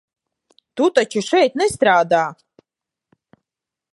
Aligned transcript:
Tu 0.79 0.87
taču 0.99 1.23
šeit 1.27 1.59
nestrādā? 1.61 2.23